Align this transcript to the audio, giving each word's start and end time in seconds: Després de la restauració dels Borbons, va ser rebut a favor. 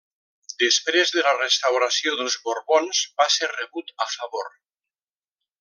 Després 0.61 1.13
de 1.17 1.23
la 1.27 1.33
restauració 1.35 2.15
dels 2.21 2.39
Borbons, 2.47 3.05
va 3.23 3.31
ser 3.39 3.53
rebut 3.55 3.97
a 4.07 4.13
favor. 4.19 4.53